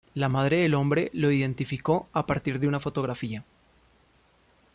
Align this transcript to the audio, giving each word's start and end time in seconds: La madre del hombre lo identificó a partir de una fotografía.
La 0.15 0.29
madre 0.29 0.57
del 0.63 0.73
hombre 0.73 1.11
lo 1.13 1.29
identificó 1.29 2.09
a 2.11 2.25
partir 2.25 2.57
de 2.59 2.67
una 2.67 2.79
fotografía. 2.79 3.45